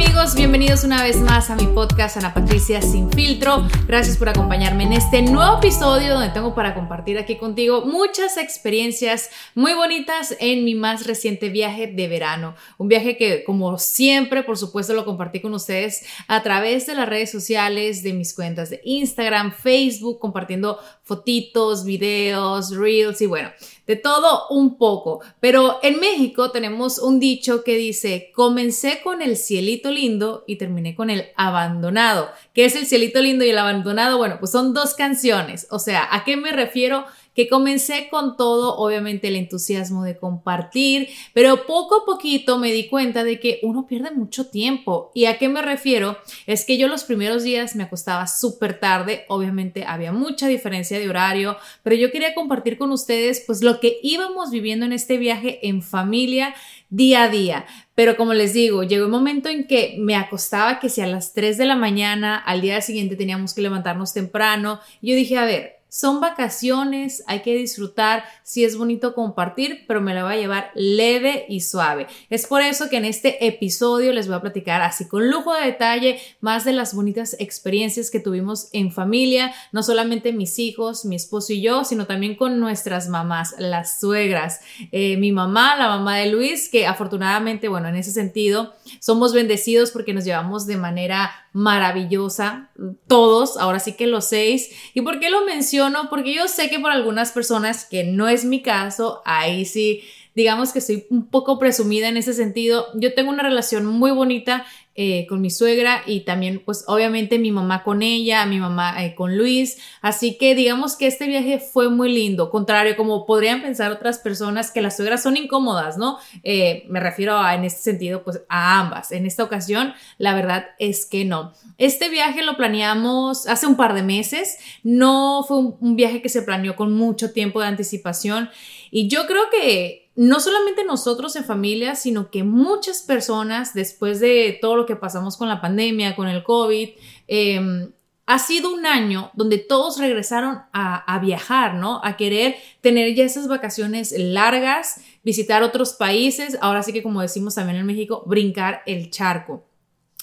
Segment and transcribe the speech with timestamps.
[0.00, 3.66] Amigos, bienvenidos una vez más a mi podcast Ana Patricia Sin Filtro.
[3.88, 9.28] Gracias por acompañarme en este nuevo episodio donde tengo para compartir aquí contigo muchas experiencias
[9.56, 12.54] muy bonitas en mi más reciente viaje de verano.
[12.76, 17.08] Un viaje que como siempre, por supuesto, lo compartí con ustedes a través de las
[17.08, 23.50] redes sociales, de mis cuentas de Instagram, Facebook, compartiendo fotitos, videos, reels y bueno,
[23.88, 25.20] de todo un poco.
[25.40, 30.94] Pero en México tenemos un dicho que dice, comencé con el cielito lindo y terminé
[30.94, 32.28] con el abandonado.
[32.52, 34.18] ¿Qué es el cielito lindo y el abandonado?
[34.18, 35.66] Bueno, pues son dos canciones.
[35.70, 37.06] O sea, ¿a qué me refiero?
[37.38, 42.88] Que comencé con todo, obviamente el entusiasmo de compartir, pero poco a poquito me di
[42.88, 45.12] cuenta de que uno pierde mucho tiempo.
[45.14, 46.18] ¿Y a qué me refiero?
[46.48, 51.08] Es que yo los primeros días me acostaba súper tarde, obviamente había mucha diferencia de
[51.08, 55.60] horario, pero yo quería compartir con ustedes pues lo que íbamos viviendo en este viaje
[55.68, 56.56] en familia
[56.90, 57.66] día a día.
[57.94, 61.34] Pero como les digo, llegó un momento en que me acostaba que si a las
[61.34, 65.77] 3 de la mañana, al día siguiente teníamos que levantarnos temprano, yo dije, a ver,
[65.88, 70.70] son vacaciones, hay que disfrutar, sí es bonito compartir, pero me la voy a llevar
[70.74, 72.06] leve y suave.
[72.30, 75.66] Es por eso que en este episodio les voy a platicar así con lujo de
[75.66, 81.16] detalle más de las bonitas experiencias que tuvimos en familia, no solamente mis hijos, mi
[81.16, 84.60] esposo y yo, sino también con nuestras mamás, las suegras.
[84.92, 89.90] Eh, mi mamá, la mamá de Luis, que afortunadamente, bueno, en ese sentido, somos bendecidos
[89.90, 92.70] porque nos llevamos de manera maravillosa,
[93.08, 94.70] todos, ahora sí que los seis.
[94.94, 96.08] ¿Y por qué lo menciono?
[96.08, 100.02] Porque yo sé que por algunas personas, que no es mi caso, ahí sí,
[100.36, 102.86] digamos que estoy un poco presumida en ese sentido.
[102.94, 104.66] Yo tengo una relación muy bonita
[105.00, 109.14] eh, con mi suegra y también pues obviamente mi mamá con ella, mi mamá eh,
[109.14, 109.78] con Luis.
[110.02, 114.72] Así que digamos que este viaje fue muy lindo, contrario como podrían pensar otras personas
[114.72, 116.18] que las suegras son incómodas, ¿no?
[116.42, 119.12] Eh, me refiero a, en este sentido pues a ambas.
[119.12, 121.52] En esta ocasión la verdad es que no.
[121.78, 126.42] Este viaje lo planeamos hace un par de meses, no fue un viaje que se
[126.42, 128.50] planeó con mucho tiempo de anticipación
[128.90, 134.58] y yo creo que no solamente nosotros en familia, sino que muchas personas, después de
[134.60, 136.88] todo lo que pasamos con la pandemia, con el COVID,
[137.28, 137.92] em,
[138.26, 142.00] ha sido un año donde todos regresaron a, viajar, ¿no?
[142.02, 147.54] A querer tener ya esas vacaciones largas, visitar otros países, ahora sí que como decimos
[147.54, 149.68] también en México, brincar el charco.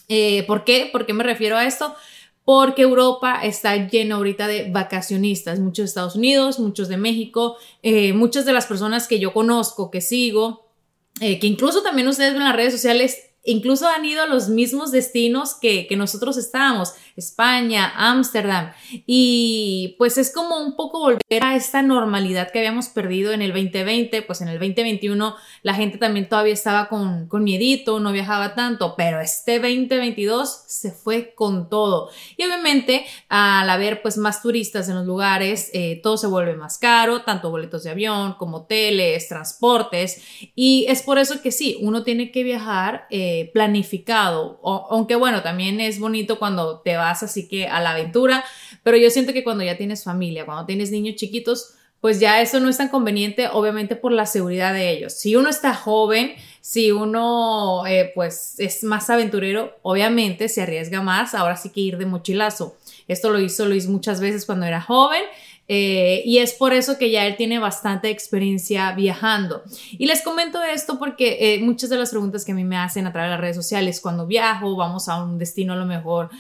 [0.09, 0.89] Eh, ¿Por qué?
[0.91, 1.95] ¿Por qué me refiero a esto?
[2.45, 8.13] Porque Europa está lleno ahorita de vacacionistas, muchos de Estados Unidos, muchos de México, eh,
[8.13, 10.67] muchas de las personas que yo conozco, que sigo,
[11.19, 14.49] eh, que incluso también ustedes ven en las redes sociales, incluso han ido a los
[14.49, 16.93] mismos destinos que, que nosotros estábamos.
[17.15, 18.71] España, Ámsterdam.
[19.05, 23.53] Y pues es como un poco volver a esta normalidad que habíamos perdido en el
[23.53, 28.53] 2020, pues en el 2021 la gente también todavía estaba con, con miedito, no viajaba
[28.53, 32.09] tanto, pero este 2022 se fue con todo.
[32.37, 36.77] Y obviamente al haber pues más turistas en los lugares, eh, todo se vuelve más
[36.77, 40.21] caro, tanto boletos de avión como hoteles, transportes.
[40.53, 45.79] Y es por eso que sí, uno tiene que viajar eh, planificado, aunque bueno, también
[45.79, 48.43] es bonito cuando te va así que a la aventura,
[48.83, 52.59] pero yo siento que cuando ya tienes familia, cuando tienes niños chiquitos, pues ya eso
[52.59, 55.13] no es tan conveniente, obviamente por la seguridad de ellos.
[55.13, 56.35] Si uno está joven,
[56.65, 61.99] si uno eh, pues es más aventurero, obviamente se arriesga más, ahora sí que ir
[61.99, 62.75] de mochilazo.
[63.07, 65.21] Esto lo hizo Luis muchas veces cuando era joven
[65.67, 69.61] eh, y es por eso que ya él tiene bastante experiencia viajando.
[69.91, 73.05] Y les comento esto porque eh, muchas de las preguntas que a mí me hacen
[73.05, 76.31] a través de las redes sociales cuando viajo, vamos a un destino a lo mejor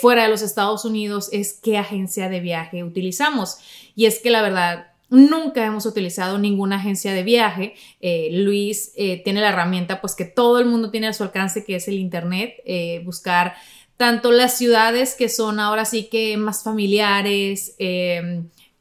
[0.00, 3.58] fuera de los Estados Unidos, es qué agencia de viaje utilizamos.
[3.94, 7.74] Y es que la verdad, Nunca hemos utilizado ninguna agencia de viaje.
[8.00, 11.64] Eh, Luis eh, tiene la herramienta pues que todo el mundo tiene a su alcance,
[11.64, 13.54] que es el Internet, eh, buscar
[13.96, 17.74] tanto las ciudades que son ahora sí que más familiares,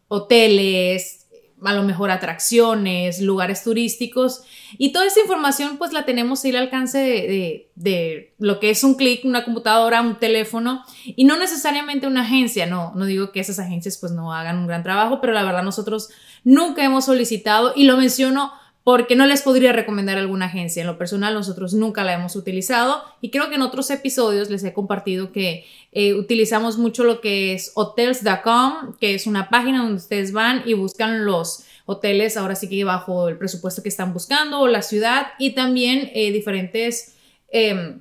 [0.10, 1.17] hoteles,
[1.64, 4.44] a lo mejor atracciones, lugares turísticos
[4.78, 8.84] y toda esa información pues la tenemos ahí al alcance de, de, lo que es
[8.84, 13.40] un clic, una computadora, un teléfono y no necesariamente una agencia, no, no digo que
[13.40, 16.10] esas agencias pues no hagan un gran trabajo, pero la verdad nosotros
[16.44, 18.52] nunca hemos solicitado y lo menciono
[18.88, 20.80] porque no les podría recomendar alguna agencia.
[20.80, 24.64] En lo personal, nosotros nunca la hemos utilizado y creo que en otros episodios les
[24.64, 29.98] he compartido que eh, utilizamos mucho lo que es hotels.com, que es una página donde
[29.98, 34.62] ustedes van y buscan los hoteles, ahora sí que bajo el presupuesto que están buscando
[34.62, 37.14] o la ciudad y también eh, diferentes...
[37.50, 38.00] Em,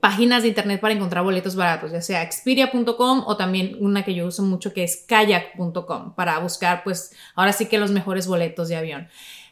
[0.00, 4.26] páginas de internet para encontrar boletos baratos, ya sea expedia.com o también una que yo
[4.26, 8.76] uso mucho que es kayak.com para buscar pues ahora sí que los mejores boletos de
[8.76, 9.08] avión.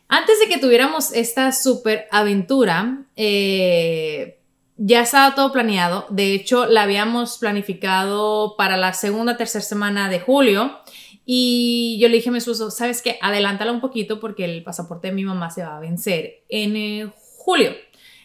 [0.09, 4.39] Antes de que tuviéramos esta super aventura, eh,
[4.77, 6.07] ya estaba todo planeado.
[6.11, 10.79] De hecho, la habíamos planificado para la segunda, tercera semana de julio.
[11.27, 13.19] Y yo le dije a mi esposo, ¿sabes qué?
[13.23, 17.13] Adelántala un poquito porque el pasaporte de mi mamá se va a vencer en eh,
[17.39, 17.73] julio.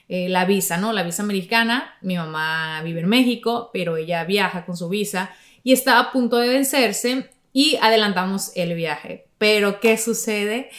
[0.09, 0.91] Eh, la visa, ¿no?
[0.91, 1.95] La visa americana.
[2.01, 5.31] Mi mamá vive en México, pero ella viaja con su visa
[5.63, 9.28] y está a punto de vencerse y adelantamos el viaje.
[9.39, 10.69] Pero, ¿qué sucede?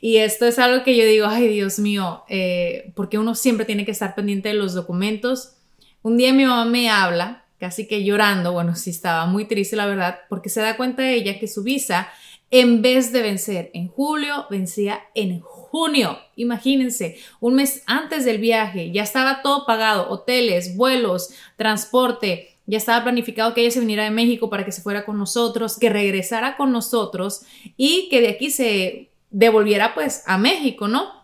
[0.00, 3.84] Y esto es algo que yo digo, ay Dios mío, eh, porque uno siempre tiene
[3.84, 5.54] que estar pendiente de los documentos.
[6.02, 9.86] Un día mi mamá me habla, casi que llorando, bueno, sí estaba muy triste la
[9.86, 12.08] verdad, porque se da cuenta de ella que su visa,
[12.50, 16.18] en vez de vencer en julio, vencía en junio.
[16.36, 23.02] Imagínense, un mes antes del viaje, ya estaba todo pagado, hoteles, vuelos, transporte, ya estaba
[23.02, 26.56] planificado que ella se viniera de México para que se fuera con nosotros, que regresara
[26.56, 27.42] con nosotros
[27.76, 31.20] y que de aquí se devolviera pues a México, ¿no?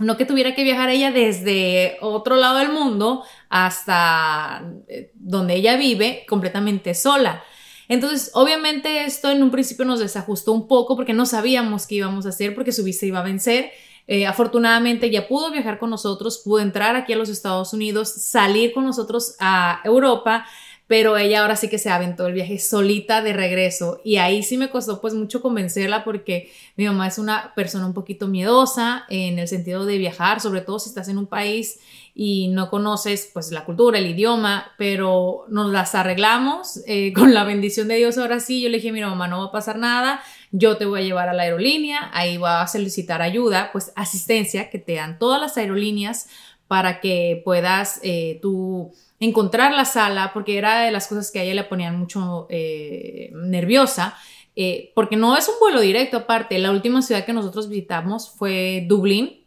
[0.00, 5.76] No que tuviera que viajar ella desde otro lado del mundo hasta eh, donde ella
[5.76, 7.44] vive completamente sola.
[7.88, 12.26] Entonces, obviamente esto en un principio nos desajustó un poco porque no sabíamos qué íbamos
[12.26, 13.70] a hacer porque su visa iba a vencer.
[14.08, 18.72] Eh, afortunadamente ya pudo viajar con nosotros, pudo entrar aquí a los Estados Unidos, salir
[18.72, 20.46] con nosotros a Europa
[20.88, 24.00] pero ella ahora sí que se aventó el viaje solita de regreso.
[24.04, 27.92] Y ahí sí me costó pues mucho convencerla porque mi mamá es una persona un
[27.92, 31.78] poquito miedosa en el sentido de viajar, sobre todo si estás en un país
[32.14, 37.44] y no conoces pues la cultura, el idioma, pero nos las arreglamos eh, con la
[37.44, 38.16] bendición de Dios.
[38.16, 41.00] Ahora sí, yo le dije, mira mamá, no va a pasar nada, yo te voy
[41.00, 45.18] a llevar a la aerolínea, ahí va a solicitar ayuda, pues asistencia que te dan
[45.18, 46.28] todas las aerolíneas
[46.66, 51.42] para que puedas eh, tú encontrar la sala, porque era de las cosas que a
[51.42, 54.16] ella le ponían mucho eh, nerviosa,
[54.54, 56.58] eh, porque no es un vuelo directo aparte.
[56.58, 59.44] La última ciudad que nosotros visitamos fue Dublín,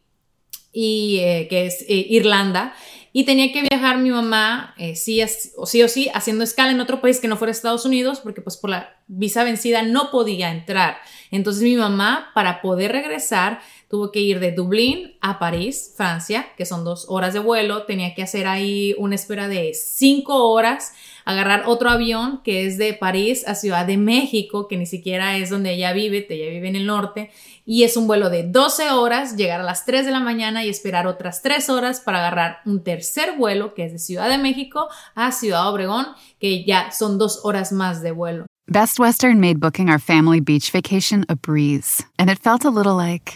[0.74, 2.74] y, eh, que es Irlanda,
[3.14, 5.22] y tenía que viajar mi mamá, sí,
[5.58, 8.40] o sí o sí, haciendo escala en otro país que no fuera Estados Unidos, porque
[8.40, 10.98] pues por la visa vencida no podía entrar.
[11.30, 13.60] Entonces mi mamá, para poder regresar,
[13.92, 18.16] tuvo que ir de Dublín a París, Francia, que son dos horas de vuelo, tenía
[18.16, 20.94] que hacer ahí una espera de cinco horas,
[21.26, 25.50] agarrar otro avión que es de París a Ciudad de México, que ni siquiera es
[25.50, 27.32] donde ella vive, ella vive en el norte,
[27.66, 30.70] y es un vuelo de 12 horas, llegar a las 3 de la mañana y
[30.70, 34.88] esperar otras 3 horas para agarrar un tercer vuelo que es de Ciudad de México
[35.16, 36.08] a Ciudad Obregón,
[36.40, 38.46] que ya son dos horas más de vuelo.
[38.68, 42.96] Best Western made booking our family beach vacation a breeze, and it felt a little
[42.96, 43.34] like...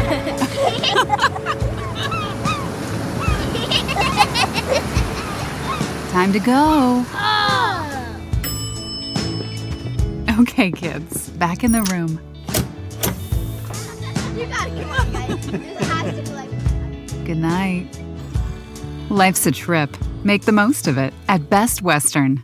[6.12, 7.04] Time to go.
[7.14, 8.16] Oh.
[10.40, 12.20] Okay, kids, back in the room.
[14.38, 15.48] You gotta come on, guys.
[15.48, 16.50] This has to be like.
[17.26, 17.88] Good night.
[19.10, 19.96] Life's a trip.
[20.24, 22.44] Make the most of it at Best Western.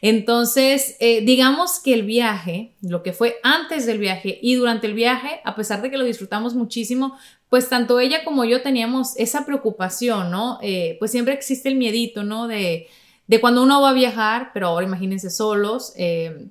[0.00, 4.94] Entonces, eh, digamos que el viaje, lo que fue antes del viaje y durante el
[4.94, 7.16] viaje, a pesar de que lo disfrutamos muchísimo,
[7.48, 10.58] pues tanto ella como yo teníamos esa preocupación, ¿no?
[10.62, 12.46] Eh, pues siempre existe el miedito, ¿no?
[12.46, 12.86] De,
[13.26, 15.92] de cuando uno va a viajar, pero ahora imagínense solos.
[15.96, 16.48] Eh,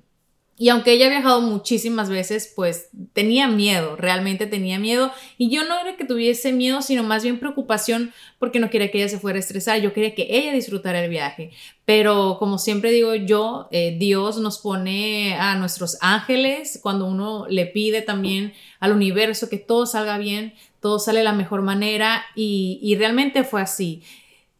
[0.60, 5.12] y aunque ella ha viajado muchísimas veces, pues tenía miedo, realmente tenía miedo.
[5.38, 8.98] Y yo no era que tuviese miedo, sino más bien preocupación porque no quería que
[8.98, 11.52] ella se fuera a estresar, yo quería que ella disfrutara el viaje.
[11.84, 17.66] Pero como siempre digo yo, eh, Dios nos pone a nuestros ángeles cuando uno le
[17.66, 22.80] pide también al universo que todo salga bien, todo sale de la mejor manera y,
[22.82, 24.02] y realmente fue así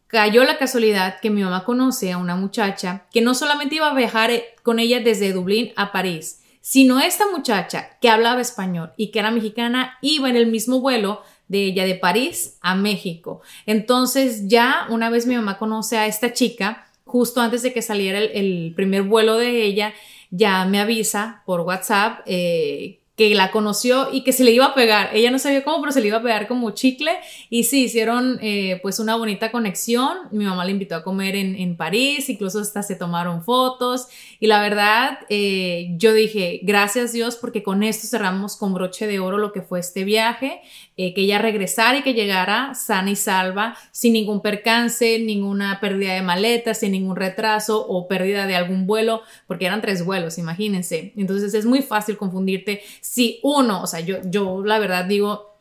[0.09, 3.93] cayó la casualidad que mi mamá conoce a una muchacha que no solamente iba a
[3.93, 9.11] viajar eh, con ella desde Dublín a París, sino esta muchacha que hablaba español y
[9.11, 13.41] que era mexicana iba en el mismo vuelo de ella de París a México.
[13.67, 18.17] Entonces ya una vez mi mamá conoce a esta chica, justo antes de que saliera
[18.19, 19.93] el, primer vuelo de ella,
[20.31, 24.73] ya me avisa por WhatsApp eh, que la conoció y que se le iba a
[24.73, 25.09] pegar.
[25.13, 27.11] Ella no sabía cómo, pero se le iba a pegar como chicle.
[27.49, 30.17] Y sí, hicieron eh, pues una bonita conexión.
[30.31, 34.07] Mi mamá la invitó a comer en, en París, incluso hasta se tomaron fotos.
[34.39, 39.19] Y la verdad, eh, yo dije, gracias Dios, porque con esto cerramos con broche de
[39.19, 40.61] oro lo que fue este viaje.
[41.01, 46.13] Eh, que ella regresara y que llegara sana y salva, sin ningún percance, ninguna pérdida
[46.13, 51.13] de maletas, sin ningún retraso o pérdida de algún vuelo, porque eran tres vuelos, imagínense.
[51.15, 55.55] Entonces es muy fácil confundirte si uno, o sea, yo, yo la verdad digo,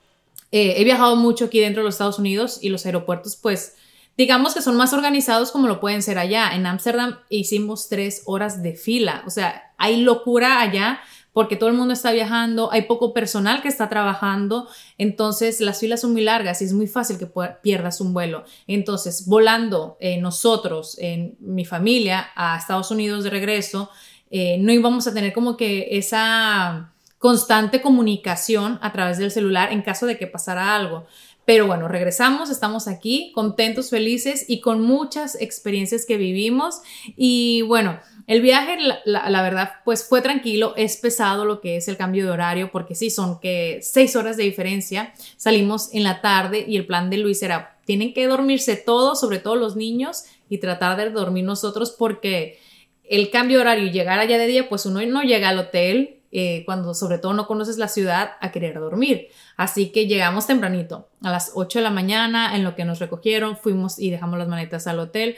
[0.50, 3.76] eh, he viajado mucho aquí dentro de los Estados Unidos y los aeropuertos, pues,
[4.16, 6.50] digamos que son más organizados como lo pueden ser allá.
[6.52, 10.98] En Ámsterdam hicimos tres horas de fila, o sea, hay locura allá
[11.38, 14.66] porque todo el mundo está viajando, hay poco personal que está trabajando,
[14.98, 17.30] entonces las filas son muy largas y es muy fácil que
[17.62, 18.42] pierdas un vuelo.
[18.66, 23.88] Entonces, volando eh, nosotros, en mi familia, a Estados Unidos de regreso,
[24.32, 29.82] eh, no íbamos a tener como que esa constante comunicación a través del celular en
[29.82, 31.06] caso de que pasara algo.
[31.44, 36.80] Pero bueno, regresamos, estamos aquí contentos, felices y con muchas experiencias que vivimos.
[37.16, 41.96] Y bueno, el viaje, la, verdad, pues fue tranquilo, es pesado lo que es el
[41.96, 45.14] cambio de horario, porque sí, son que seis horas de diferencia.
[45.38, 49.38] Salimos en la tarde y el plan de Luis era, tienen que dormirse todos, sobre
[49.38, 52.58] todo los niños, y tratar de dormir nosotros porque
[53.04, 56.20] el cambio de horario y llegar allá de día, pues uno no llega al hotel,
[56.30, 59.28] eh, cuando sobre todo no conoces la ciudad, a querer dormir.
[59.56, 63.56] Así que llegamos tempranito, a las 8 de la mañana, en lo que nos recogieron,
[63.56, 65.36] fuimos y dejamos las maletas al hotel,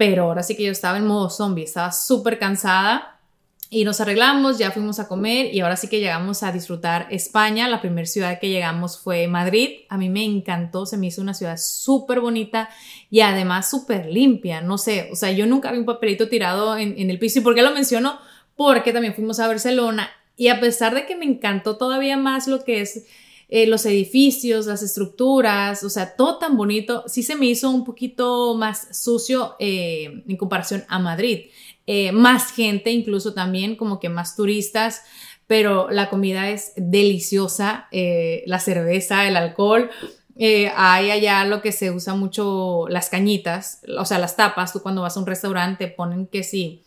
[0.00, 3.20] pero ahora sí que yo estaba en modo zombie, estaba súper cansada.
[3.68, 7.68] Y nos arreglamos, ya fuimos a comer y ahora sí que llegamos a disfrutar España.
[7.68, 9.82] La primera ciudad que llegamos fue Madrid.
[9.90, 12.70] A mí me encantó, se me hizo una ciudad súper bonita
[13.10, 14.62] y además súper limpia.
[14.62, 17.40] No sé, o sea, yo nunca vi un papelito tirado en, en el piso.
[17.40, 18.18] ¿Y por qué lo menciono?
[18.56, 22.64] Porque también fuimos a Barcelona y a pesar de que me encantó todavía más lo
[22.64, 23.04] que es
[23.52, 27.84] eh, los edificios, las estructuras, o sea, todo tan bonito, sí se me hizo un
[27.84, 31.46] poquito más sucio eh, en comparación a Madrid.
[31.84, 35.02] Eh, más gente, incluso también como que más turistas,
[35.48, 39.90] pero la comida es deliciosa, la cerveza, el alcohol.
[40.38, 44.72] hay allá lo que se usa mucho, las cañitas, o sea, las tapas.
[44.72, 46.84] Tú cuando vas a un restaurante ponen que sí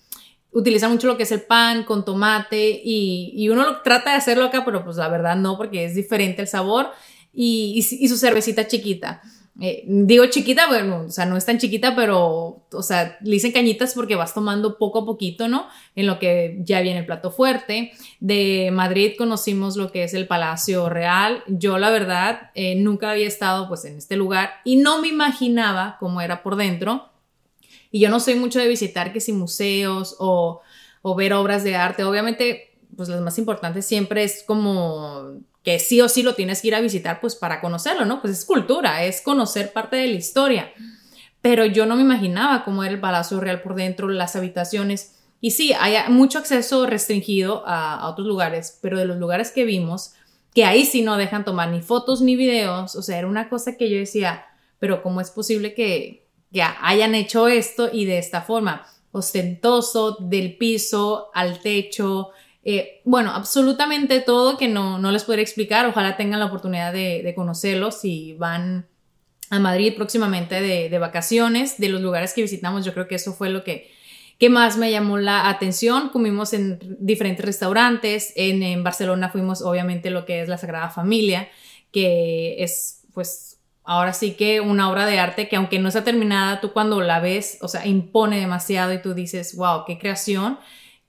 [0.54, 4.46] utiliza mucho lo que es el pan con tomate y, uno lo, trata de hacerlo
[4.46, 6.92] acá, pero pues la verdad no, porque es diferente el sabor
[7.34, 9.22] y, su cervecita chiquita.
[9.62, 13.52] Eh, digo chiquita, bueno, o sea, no es tan chiquita, pero, o sea, le dicen
[13.52, 15.68] cañitas porque vas tomando poco a poquito, ¿no?
[15.96, 17.92] En lo que ya viene el plato fuerte.
[18.20, 21.44] De Madrid conocimos lo que es el Palacio Real.
[21.48, 25.98] Yo, la verdad, eh, nunca había estado pues en este lugar y no me imaginaba
[26.00, 27.13] cómo era por dentro.
[27.94, 30.62] Y yo no soy mucho de visitar que si museos o,
[31.04, 32.04] o ver obras de arte.
[32.04, 36.70] Obviamente, pues las más importantes siempre es como que sí o sí lo tienes que
[36.70, 38.20] ir a visitar pues para conocerlo, ¿no?
[38.20, 40.74] Pues es cultura, es conocer parte de la historia.
[41.44, 45.20] Pero yo no me imaginaba cómo era el Palacio Real por dentro, las habitaciones.
[45.40, 49.66] Y sí, hay mucho acceso restringido a, a otros lugares, pero de los lugares que
[49.66, 50.14] vimos,
[50.56, 53.78] que ahí sí no dejan tomar ni fotos ni videos, o sea, era una cosa
[53.78, 54.46] que yo decía,
[54.80, 56.23] pero ¿cómo es posible que,
[56.54, 62.30] ya hayan hecho esto y de esta forma, ostentoso, del piso al techo,
[62.64, 65.86] eh, bueno, absolutamente todo que no, no, les podría explicar.
[65.86, 68.88] Ojalá tengan la oportunidad de, de conocerlos si van
[69.50, 72.86] a Madrid próximamente de, de, vacaciones, de los lugares que visitamos.
[72.86, 73.92] Yo creo que eso fue lo que,
[74.40, 76.10] que más me llamó la atención.
[76.10, 78.32] Comimos en diferentes restaurantes.
[78.36, 81.50] En, en Barcelona fuimos obviamente lo que es la Sagrada Familia,
[81.92, 83.53] que es pues
[83.84, 87.20] ahora sí que una obra de arte que aunque no está terminada, tú cuando la
[87.20, 90.58] ves, o sea, impone demasiado y tú dices, wow, qué creación,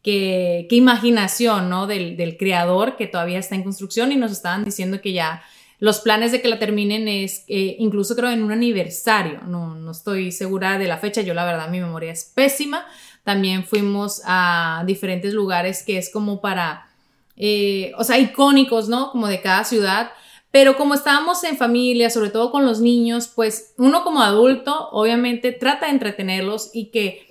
[0.02, 1.86] qué, imaginación, ¿no?
[1.86, 5.42] Del, del, creador que todavía está en construcción y nos estaban diciendo que ya
[5.78, 9.90] los planes de que la terminen es eh, incluso creo en un aniversario, no, no
[9.90, 12.86] estoy segura de la fecha, yo la verdad mi memoria es pésima.
[13.24, 16.88] También fuimos a diferentes lugares que es como para,
[17.36, 19.10] eh, o sea, icónicos, ¿no?
[19.10, 20.10] Como de cada ciudad.
[20.54, 25.50] Pero como estábamos en familia, sobre todo con los niños, pues uno como adulto obviamente
[25.50, 27.26] trata de entretenerlos y que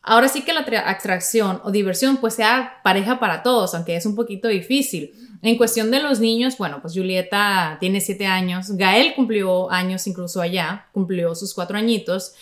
[0.00, 4.14] ahora sí que la atracción o diversión pues sea pareja para todos, aunque es un
[4.14, 5.12] poquito difícil.
[5.42, 10.40] En cuestión de los niños, bueno, pues Julieta tiene siete años, Gael cumplió años incluso
[10.40, 12.34] allá, cumplió sus cuatro añitos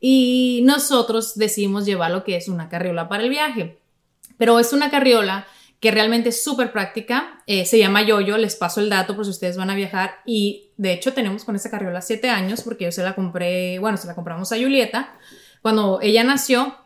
[0.00, 3.78] y nosotros decidimos llevar lo que es una carriola para el viaje.
[4.38, 5.46] Pero es una carriola
[5.80, 9.30] que realmente es súper práctica, eh, se llama Yoyo, les paso el dato por si
[9.30, 12.92] ustedes van a viajar y de hecho tenemos con esta carriola siete años porque yo
[12.92, 15.14] se la compré, bueno, se la compramos a Julieta
[15.62, 16.76] cuando ella nació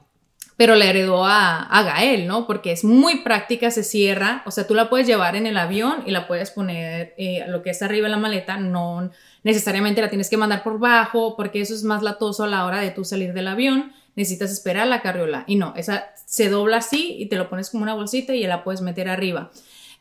[0.56, 2.46] pero le heredó a, Gael, ¿no?
[2.46, 6.04] Porque es muy práctica, se cierra, o sea, tú la puedes llevar en el avión
[6.06, 9.10] y la puedes poner eh, lo que es arriba en la maleta, no
[9.42, 12.80] necesariamente la tienes que mandar por bajo, porque eso es más latoso a la hora
[12.80, 17.16] de tú salir del avión, necesitas esperar la carriola, y no, esa se dobla así
[17.18, 19.50] y te lo pones como una bolsita y la puedes meter arriba.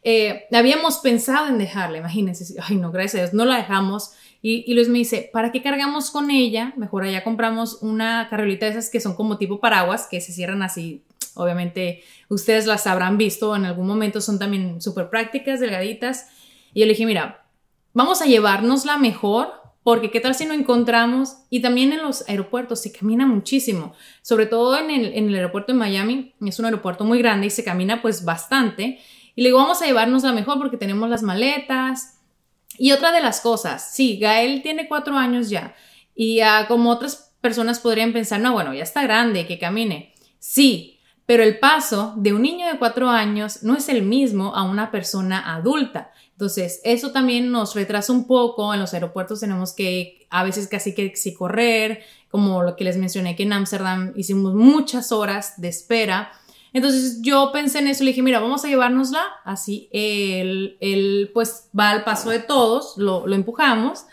[0.03, 4.74] Eh, habíamos pensado en dejarla, imagínense, ay no, gracias a Dios, no la dejamos, y,
[4.74, 6.74] Luis me dice, ¿para qué cargamos con ella?
[6.75, 10.63] Mejor allá compramos una carriolita de esas que son como tipo paraguas, que se cierran
[10.63, 11.03] así.
[11.36, 16.27] Obviamente ustedes las habrán visto en algún momento, son también súper prácticas, delgaditas.
[16.74, 17.46] Y yo le dije, mira,
[17.94, 22.82] vamos a llevárnosla mejor, porque qué tal si no encontramos, y también en los aeropuertos
[22.82, 27.48] se camina muchísimo, sobre todo en el, aeropuerto de Miami, es un aeropuerto muy grande
[27.48, 29.00] y se camina pues bastante.
[29.36, 32.20] Y le vamos a llevárnosla mejor porque tenemos las maletas,
[32.78, 35.76] y otra de las cosas, sí, Gael tiene cuatro años ya
[36.16, 40.14] y como otras personas podrían pensar, no, bueno, ya está grande, que camine.
[40.40, 44.63] Sí, pero el paso de un niño de cuatro años no es el mismo a
[44.63, 46.12] una persona adulta.
[46.32, 48.74] Entonces, eso también nos retrasa un poco.
[48.74, 52.98] En los aeropuertos tenemos que a veces casi que sí correr, como lo que les
[52.98, 56.32] mencioné que en Ámsterdam hicimos muchas horas de espera
[56.74, 61.89] entonces yo pensé en eso le dije, mira, vamos a llevárnosla, así él, pues va
[61.89, 64.06] al paso de todos, lo, empujamos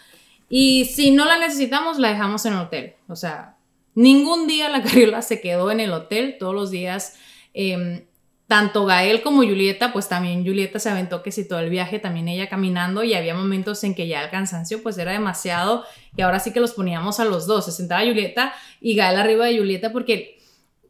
[0.48, 2.94] y si no la necesitamos la dejamos en el hotel.
[3.08, 3.56] O sea,
[3.98, 7.16] ningún día la carriola se quedó en el hotel, todos los días,
[7.52, 8.04] em,
[8.46, 12.28] tanto Gael como Julieta, pues también Julieta se aventó que si todo el viaje, también
[12.28, 15.84] ella caminando y había momentos en que ya el cansancio pues era demasiado
[16.16, 19.46] y ahora sí que los poníamos a los dos, se sentaba Julieta y Gael arriba
[19.46, 20.38] de Julieta porque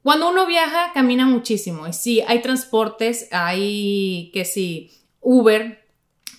[0.02, 1.86] cuando uno viaja, camina muchísimo.
[1.86, 5.77] Y sí, hay transportes, hay que sí, Uber,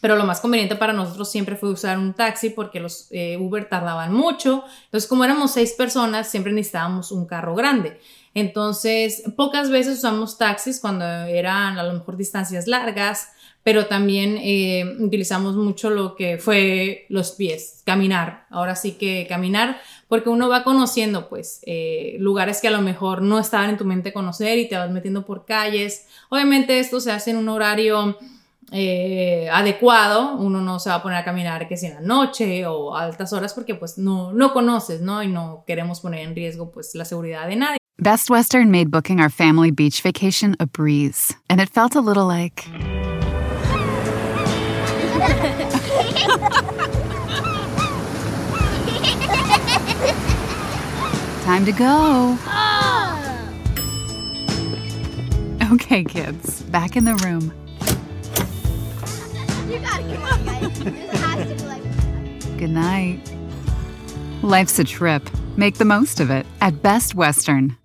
[0.01, 3.67] pero lo más conveniente para nosotros siempre fue usar un taxi porque los eh, Uber
[3.67, 4.63] tardaban mucho.
[4.85, 7.99] Entonces, como éramos seis personas, siempre necesitábamos un carro grande.
[8.33, 13.29] Entonces, pocas veces usamos taxis cuando eran a lo mejor distancias largas,
[13.63, 18.45] pero también eh, utilizamos mucho lo que fue los pies, caminar.
[18.49, 23.21] Ahora sí que caminar porque uno va conociendo pues eh, lugares que a lo mejor
[23.21, 26.07] no estaban en tu mente conocer y te vas metiendo por calles.
[26.29, 28.17] Obviamente esto se hace en un horario
[28.71, 32.65] eh, adecuado, uno no se va a poner a caminar que sea en la noche
[32.67, 35.23] o a altas horas porque pues no, no conoces, ¿no?
[35.23, 37.77] Y no queremos poner en riesgo pues la seguridad de nadie.
[38.01, 42.25] Best Western made booking our family beach vacation a breeze, and it felt a little
[42.25, 42.65] like...
[51.43, 52.38] Time to go.
[55.73, 57.51] Okay, kids, back in the room.
[59.69, 60.79] You gotta come on, guys.
[60.79, 62.58] This has to be like.
[62.58, 63.19] Good night.
[64.41, 65.29] Life's a trip.
[65.58, 67.77] Make the most of it at Best Western.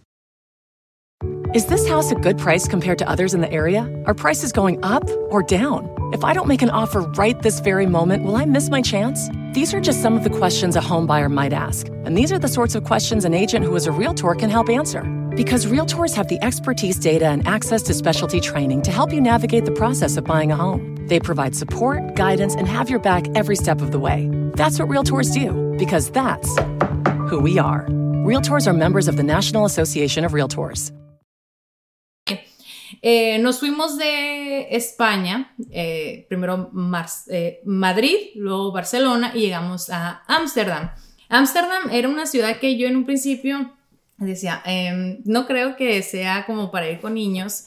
[1.54, 3.82] Is this house a good price compared to others in the area?
[4.06, 5.90] Are prices going up or down?
[6.14, 9.28] If I don't make an offer right this very moment, will I miss my chance?
[9.52, 11.88] These are just some of the questions a home buyer might ask.
[12.04, 14.70] And these are the sorts of questions an agent who is a realtor can help
[14.70, 15.02] answer.
[15.36, 19.66] Because realtors have the expertise, data, and access to specialty training to help you navigate
[19.66, 20.93] the process of buying a home.
[21.08, 24.28] They provide support, guidance, and have your back every step of the way.
[24.54, 26.48] That's what realtors do, because that's
[27.28, 27.86] who we are.
[28.24, 30.92] Realtors are members of the National Association of Realtors.
[33.02, 36.70] Eh, nos fuimos de España, eh, primero
[37.28, 40.90] eh, Madrid, luego Barcelona y llegamos a Ámsterdam.
[41.28, 43.74] Ámsterdam era una ciudad que yo en un principio
[44.16, 47.66] decía, em, no creo que sea como para ir con niños.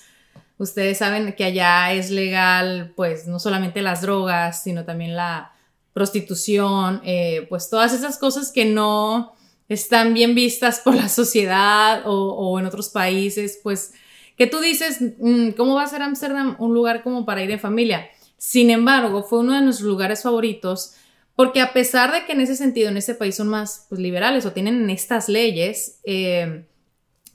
[0.57, 5.53] Ustedes saben que allá es legal, pues no solamente las drogas, sino también la
[5.93, 7.01] prostitución,
[7.49, 9.33] pues todas esas cosas que no
[9.69, 13.93] están bien vistas por la sociedad o, en otros países, pues
[14.37, 17.59] que tú dices, mm, ¿cómo va a ser Ámsterdam un lugar como para ir en
[17.59, 18.07] familia?
[18.37, 20.93] Sin embargo, fue uno de nuestros lugares favoritos
[21.35, 24.45] Porque a pesar de que en ese sentido, en ese país son más pues, liberales
[24.45, 26.65] o tienen estas leyes eh,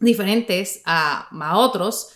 [0.01, 2.11] diferentes a otros,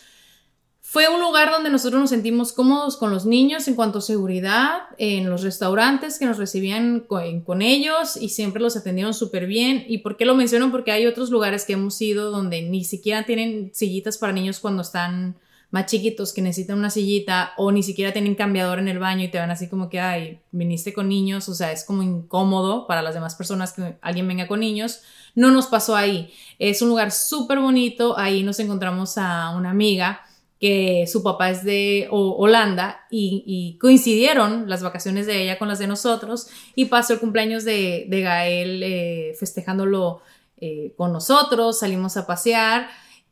[0.88, 4.82] fue un lugar donde nosotros nos sentimos cómodos con los niños en cuanto a seguridad,
[4.98, 9.84] en los restaurantes que nos recibían con, ellos y siempre los atendieron súper bien.
[9.88, 10.70] ¿Y por qué lo menciono?
[10.70, 14.82] Porque hay otros lugares que hemos ido donde ni siquiera tienen sillitas para niños cuando
[14.82, 15.34] están
[15.72, 19.28] más chiquitos que necesitan una sillita o ni siquiera tienen cambiador en el baño y
[19.28, 23.02] te van así como que, ay, viniste con niños, o sea, es como incómodo para
[23.02, 25.00] las demás personas que alguien venga con niños.
[25.34, 26.32] No nos pasó ahí.
[26.60, 28.16] Es un lugar súper bonito.
[28.16, 30.22] Ahí nos encontramos a una amiga
[30.60, 35.86] que su papá es de Holanda y, coincidieron las vacaciones de ella con las de
[35.86, 40.22] nosotros y pasó el cumpleaños de, Gael eh, festejándolo
[40.58, 42.88] eh, con nosotros, salimos a pasear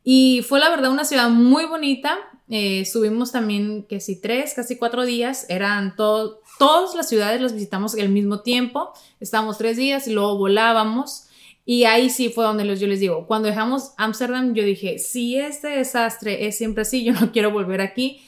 [0.07, 2.19] y fue la verdad una ciudad muy bonita.
[2.47, 7.53] Eh, estuvimos también, que si tres, casi cuatro días, eran todo, todas las ciudades las
[7.53, 11.24] visitamos al mismo tiempo, estábamos tres días y luego volábamos.
[11.65, 15.69] Y ahí sí fue donde yo les digo, cuando dejamos Ámsterdam, yo dije, si este
[15.69, 18.21] desastre es siempre así, yo no quiero volver aquí,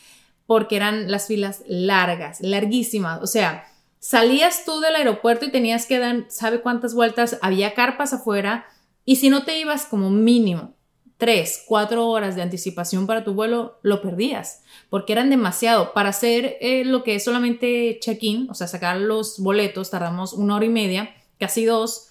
[0.47, 3.21] porque eran las filas largas, larguísimas.
[3.21, 3.65] O sea,
[3.99, 7.37] salías tú del aeropuerto y tenías que dar, ¿sabe cuántas vueltas?
[7.41, 8.65] Había carpas afuera,
[9.05, 10.73] y si no te ibas como mínimo
[11.17, 15.93] tres, cuatro horas de anticipación para tu vuelo, lo perdías, porque eran demasiado.
[15.93, 20.55] Para hacer eh, lo que es solamente check-in, o sea, sacar los boletos, tardamos una
[20.55, 22.06] hora y media, casi dos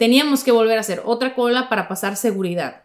[0.00, 2.84] teníamos que volver a hacer otra cola para pasar seguridad,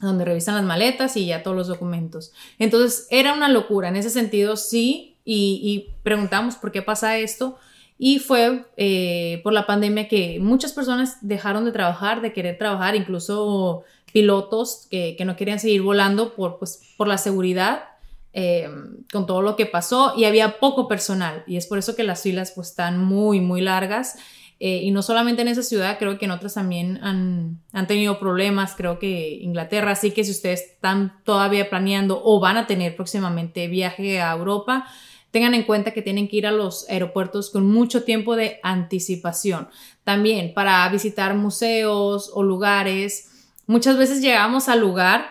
[0.00, 2.32] donde revisan las maletas y ya todos los documentos.
[2.58, 7.58] Entonces era una locura, en ese sentido sí, y, preguntamos por qué pasa esto.
[7.98, 12.96] Y fue eh, por la pandemia que muchas personas dejaron de trabajar, de querer trabajar,
[12.96, 17.90] incluso pilotos que, no querían seguir volando por, pues, por la seguridad,
[18.32, 18.70] eh,
[19.12, 21.44] con todo lo que pasó, y había poco personal.
[21.46, 24.16] Y es por eso que las filas pues, están muy, muy largas.
[24.60, 28.18] Eh, y no solamente en esa ciudad, creo que en otras también han, han, tenido
[28.18, 32.94] problemas, creo que Inglaterra, así que si ustedes están todavía planeando o van a tener
[32.94, 34.86] próximamente viaje a Europa,
[35.32, 39.68] tengan en cuenta que tienen que ir a los aeropuertos con mucho tiempo de anticipación.
[40.04, 45.26] También para visitar museos o lugares, muchas veces llegamos al lugar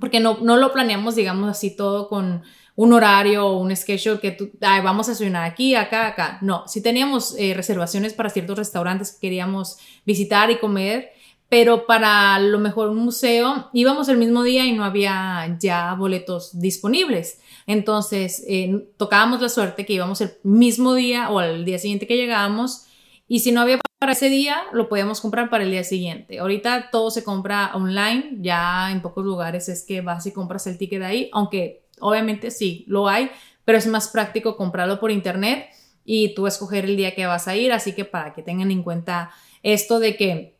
[0.00, 2.42] porque no, no lo planeamos, digamos así, todo con
[2.78, 6.38] un horario o un schedule que tú, vamos a desayunar aquí, acá, acá.
[6.42, 11.10] No, si teníamos eh, reservaciones para ciertos restaurantes que queríamos visitar y comer,
[11.48, 16.60] pero para lo mejor un museo íbamos el mismo día y no había ya boletos
[16.60, 17.40] disponibles.
[17.66, 22.16] Entonces, eh, tocábamos la suerte que íbamos el mismo día o al día siguiente que
[22.16, 22.86] llegábamos
[23.26, 26.38] y si no había para ese día, lo podíamos comprar para el día siguiente.
[26.38, 30.78] Ahorita todo se compra online, ya en pocos lugares es que vas y compras el
[30.78, 33.30] ticket ahí, aunque Obviamente sí, lo hay,
[33.64, 35.68] pero es más práctico comprarlo por internet
[36.04, 38.82] y tú escoger el día que vas a ir, así que para que tengan en
[38.82, 39.30] cuenta
[39.62, 40.58] esto de que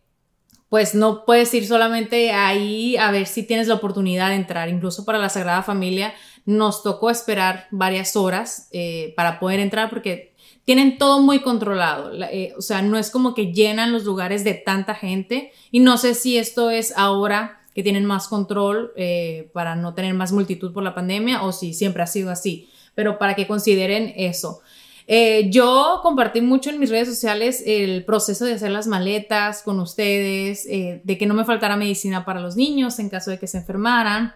[0.69, 4.69] pues no puedes ir solamente ahí a ver si tienes la oportunidad de entrar.
[4.69, 6.13] Incluso para la Sagrada Familia
[6.45, 12.13] nos tocó esperar varias horas eh, para poder entrar porque tienen todo muy controlado.
[12.25, 15.97] Eh, o sea, no es como que llenan los lugares de tanta gente y no
[15.97, 20.73] sé si esto es ahora que tienen más control eh, para no tener más multitud
[20.73, 24.63] por la pandemia o si siempre ha sido así, pero para que consideren eso.
[25.07, 29.79] Eh, yo compartí mucho en mis redes sociales el proceso de hacer las maletas con
[29.79, 33.47] ustedes, eh, de que no me faltara medicina para los niños en caso de que
[33.47, 34.35] se enfermaran,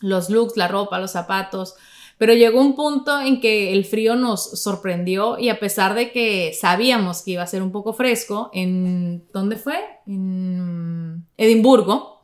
[0.00, 1.74] los looks, la ropa, los zapatos.
[2.16, 6.54] Pero llegó un punto en que el frío nos sorprendió y a pesar de que
[6.58, 9.76] sabíamos que iba a ser un poco fresco, en ¿dónde fue?
[10.06, 12.17] En Edimburgo,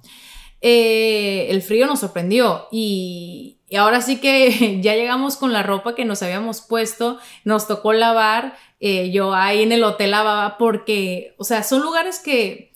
[0.66, 6.06] eh, el frío nos sorprendió y, ahora sí que ya llegamos con la ropa que
[6.06, 11.44] nos habíamos puesto, nos tocó lavar, eh, yo ahí en el hotel lavaba porque, o
[11.44, 12.72] sea, son lugares que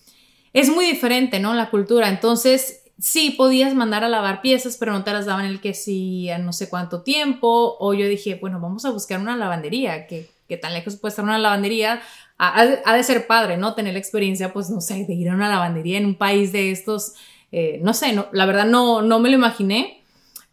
[0.53, 1.55] es muy diferente, ¿no?
[1.55, 5.62] La cultura, entonces sí podías mandar a lavar piezas, pero no te las daban el
[5.62, 9.35] que sí a no sé cuánto tiempo, o yo dije, bueno, vamos a buscar una
[9.35, 12.03] lavandería, que, que tan lejos puede estar una lavandería,
[12.37, 13.74] ha, ha, de ser padre, ¿no?
[13.74, 16.70] Tener la experiencia, pues, no sé, de ir a una lavandería en un país de
[16.70, 17.14] estos
[17.52, 20.04] eh, no sé, no, la verdad no, no me lo imaginé,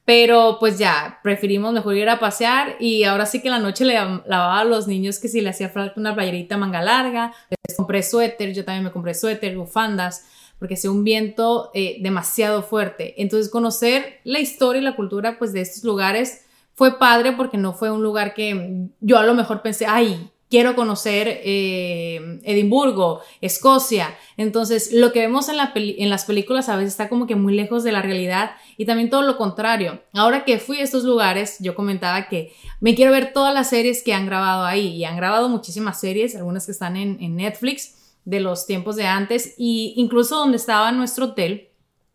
[0.05, 3.95] pero pues ya, preferimos mejor ir a pasear y ahora sí que la noche le
[3.95, 7.34] lavaba a los niños que si le hacía falta una playerita manga larga,
[7.67, 10.25] les compré suéter, yo también me compré suéter, bufandas,
[10.60, 13.19] porque hacía un viento eh, demasiado fuerte.
[13.21, 17.73] Entonces conocer la historia y la cultura pues de estos lugares fue padre porque no
[17.73, 24.15] fue un lugar que yo a lo mejor pensé, ay, quiero conocer eh, Edimburgo, Escocia.
[24.38, 27.84] Entonces, lo que vemos en, en las películas a veces está como que muy lejos
[27.84, 30.02] de la realidad y también todo lo contrario.
[30.13, 34.02] Ahora que fui a estos lugares, yo comentaba que me quiero ver todas las series
[34.02, 38.15] que han grabado ahí y han grabado muchísimas series, algunas que están en, en Netflix
[38.24, 41.68] de los tiempos de antes y incluso donde estaba nuestro hotel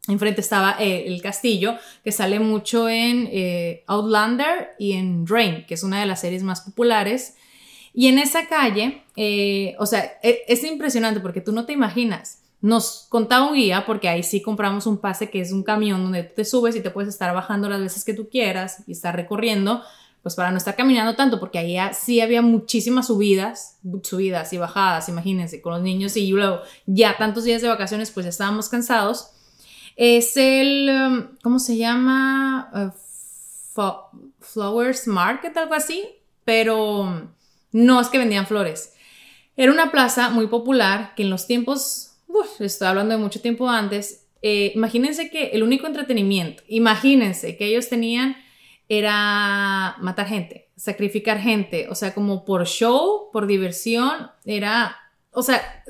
[0.09, 5.75] Enfrente estaba eh, el castillo, que sale mucho en eh, Outlander y en Drain, que
[5.75, 7.37] es una de las series más populares.
[7.93, 12.43] Y en esa calle, eh, o sea, e, es, impresionante porque tú no te imaginas.
[12.61, 16.23] Nos contaba un guía, porque ahí sí compramos un pase que es un camión donde
[16.23, 19.83] te subes y te puedes estar bajando las veces que tú quieras y estar recorriendo,
[20.23, 25.09] pues para no estar caminando tanto, porque ahí sí había muchísimas subidas, subidas y bajadas,
[25.09, 29.31] imagínense, con los niños y luego ya tantos días de vacaciones, pues ya estábamos cansados.
[29.97, 32.71] Es el, um, ¿cómo se llama?
[32.75, 33.01] Uh,
[34.41, 36.05] Flowers Market, algo así,
[36.45, 37.29] pero um,
[37.73, 38.95] no es que vendían flores.
[39.57, 42.17] Era una plaza muy popular que en los tiempos,
[42.59, 47.89] estoy hablando de mucho tiempo antes, eh, imagínense que el único entretenimiento, imagínense que ellos
[47.89, 48.37] tenían
[48.89, 54.97] era matar gente, sacrificar gente, o sea, como por show, por diversión, era,
[55.31, 55.85] o sea,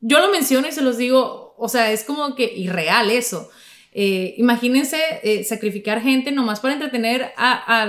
[0.00, 3.50] yo lo menciono y se los digo, o sea, es como que irreal eso.
[3.92, 7.86] Eh, imagínense eh, sacrificar gente nomás para entretener a,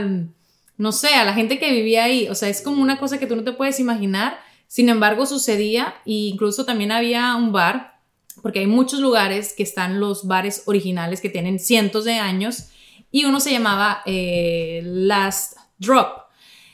[0.77, 2.27] no sé, a la gente que vivía ahí.
[2.29, 4.39] O sea, es como una cosa que tú no te puedes imaginar.
[4.67, 7.99] Sin embargo, sucedía e incluso también había un bar,
[8.41, 12.69] porque hay muchos lugares que están los bares originales que tienen cientos de años
[13.11, 16.27] y uno se llamaba eh, Last Drop.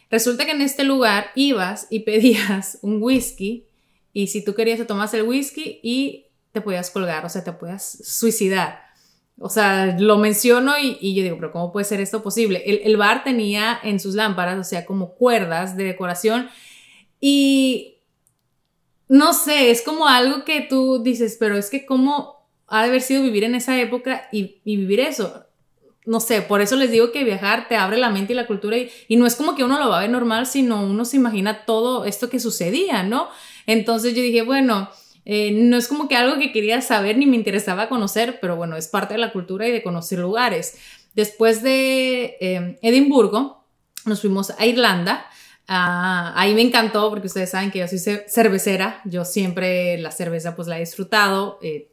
[0.10, 3.66] Resulta que en este lugar ibas y pedías un whisky
[4.12, 7.52] y si tú querías te tomas el whisky y te podías colgar, o sea, te
[7.54, 8.93] podías suicidar.
[9.40, 12.64] O sea, lo menciono y, yo digo, pero ¿cómo puede ser esto posible?
[12.66, 16.50] El, bar tenía en sus lámparas, o sea, como cuerdas de decoración
[17.20, 17.98] y
[19.10, 23.02] no sé, es como algo que tú dices, pero es que cómo ha de haber
[23.02, 25.46] sido vivir en esa época y, vivir eso.
[26.06, 28.78] No sé, por eso les digo que viajar te abre la mente y la cultura
[28.78, 31.18] y, y no es como que uno lo va a ver normal, sino uno se
[31.18, 33.30] imagina todo esto que sucedía, ¿no?
[33.68, 34.90] Entonces yo dije, bueno,
[35.26, 38.76] eh, no es como que algo que quería saber ni me interesaba conocer, pero bueno,
[38.76, 40.78] es parte de la cultura y de conocer lugares.
[41.16, 43.66] Después de eh, Edimburgo,
[44.06, 45.26] nos fuimos a Irlanda.
[45.68, 50.58] Ah, ahí me encantó porque ustedes saben que yo soy cervecera, yo siempre la cerveza
[50.58, 51.90] pues la he disfrutado, eh,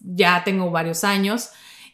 [0.00, 1.48] ya tengo varios años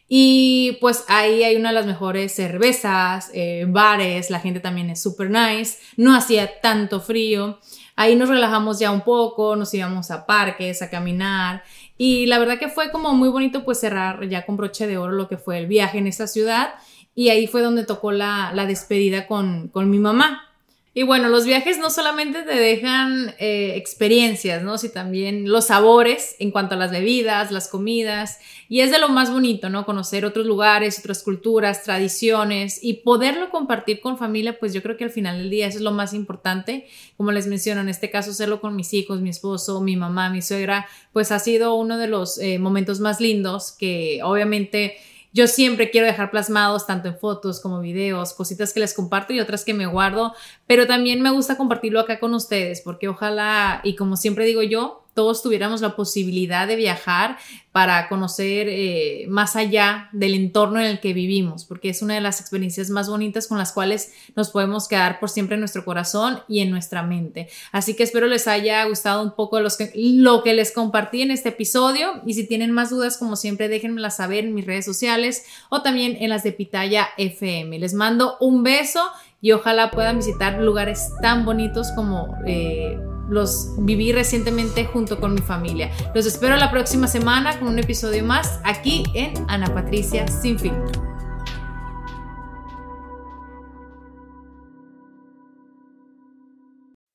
[0.09, 3.31] y pues ahí hay una de las mejores cervezas,
[3.67, 7.59] bares, la gente también es super nice, no hacía tanto frío.
[7.95, 11.63] Ahí nos relajamos ya un poco, nos íbamos a parques, a caminar
[11.97, 15.13] y la verdad que fue como muy bonito pues cerrar ya con broche de oro
[15.13, 16.73] lo que fue el viaje en esta ciudad
[17.13, 20.52] y ahí fue donde tocó la, la despedida con, con mi mamá.
[20.95, 24.77] Y bueno, los viajes no solamente te dejan eh, experiencias, ¿no?
[24.77, 28.37] Sino también los sabores en cuanto a las bebidas, las comidas.
[28.69, 29.87] Y es de lo más bonito, ¿no?
[29.87, 35.05] Conocer otros lugares, otras culturas, tradiciones y poderlo compartir con familia, pues yo creo que
[35.05, 36.85] al final del día eso es lo más importante.
[37.17, 40.43] Como les menciono, en este caso hacerlo con mis hijos, mi esposo, mi mamá, mi
[40.43, 44.97] suegra, pues ha sido uno de los eh, momentos más lindos que obviamente
[45.33, 49.39] yo siempre quiero dejar plasmados tanto en fotos como videos, cositas que les comparto y
[49.39, 50.33] otras que me guardo,
[50.67, 55.02] pero también me gusta compartirlo acá con ustedes porque ojalá, y como siempre digo yo,
[55.13, 57.37] todos tuviéramos la posibilidad de viajar
[57.71, 62.21] para conocer eh, más allá del entorno en el que vivimos, porque es una de
[62.21, 66.39] las experiencias más bonitas con las cuales nos podemos quedar por siempre en nuestro corazón
[66.47, 67.49] y en nuestra mente.
[67.71, 72.21] Así que espero les haya gustado un poco lo que les compartí en este episodio
[72.25, 76.17] y si tienen más dudas, como siempre, déjenmelas saber en mis redes sociales o también
[76.19, 77.79] en las de Pitaya FM.
[77.79, 79.01] Les mando un beso
[79.41, 82.35] y ojalá puedan visitar lugares tan bonitos como...
[82.45, 82.97] Eh,
[83.29, 85.91] los viví recientemente junto con mi familia.
[86.13, 91.01] Los espero la próxima semana con un episodio más aquí en Ana Patricia Sin Filtro.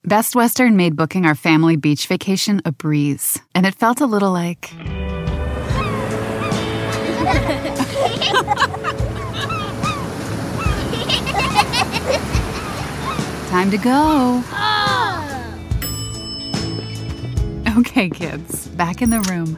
[0.05, 4.33] Best Western made booking our family beach vacation a breeze, and it felt a little
[4.33, 4.71] like.
[13.51, 14.43] Time to go.
[17.79, 19.57] Okay, kids, back in the room.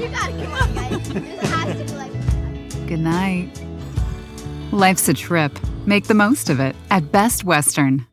[0.00, 1.08] You gotta come on, guys.
[1.12, 2.86] This has to be like.
[2.88, 3.48] Good night.
[4.72, 5.56] Life's a trip.
[5.86, 8.04] Make the most of it at Best Western.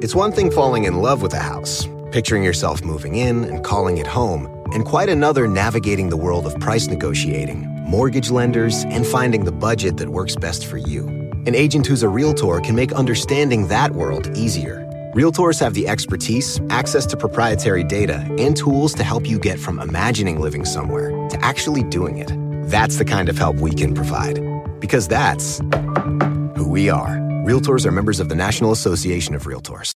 [0.00, 3.98] It's one thing falling in love with a house, picturing yourself moving in and calling
[3.98, 9.44] it home, and quite another navigating the world of price negotiating, mortgage lenders, and finding
[9.44, 11.06] the budget that works best for you.
[11.44, 14.85] An agent who's a Realtor can make understanding that world easier.
[15.16, 19.80] Realtors have the expertise, access to proprietary data, and tools to help you get from
[19.80, 22.30] imagining living somewhere to actually doing it.
[22.68, 24.38] That's the kind of help we can provide.
[24.78, 25.60] Because that's
[26.54, 27.16] who we are.
[27.46, 29.94] Realtors are members of the National Association of Realtors.